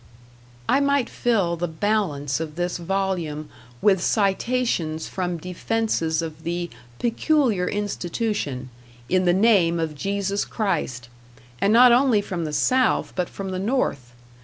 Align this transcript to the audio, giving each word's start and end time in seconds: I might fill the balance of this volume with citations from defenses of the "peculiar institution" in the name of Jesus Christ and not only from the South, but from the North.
I 0.67 0.79
might 0.79 1.11
fill 1.11 1.55
the 1.55 1.67
balance 1.67 2.39
of 2.39 2.55
this 2.55 2.79
volume 2.79 3.49
with 3.83 4.01
citations 4.01 5.07
from 5.07 5.37
defenses 5.37 6.23
of 6.23 6.41
the 6.41 6.71
"peculiar 6.97 7.67
institution" 7.67 8.71
in 9.09 9.25
the 9.25 9.31
name 9.31 9.79
of 9.79 9.93
Jesus 9.93 10.43
Christ 10.43 11.07
and 11.61 11.71
not 11.71 11.91
only 11.91 12.19
from 12.19 12.45
the 12.45 12.51
South, 12.51 13.13
but 13.15 13.29
from 13.29 13.51
the 13.51 13.59
North. 13.59 14.13